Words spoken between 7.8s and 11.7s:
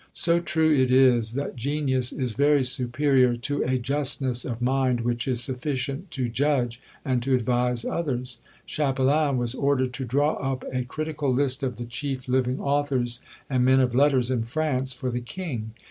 others." Chapelain was ordered to draw up a critical list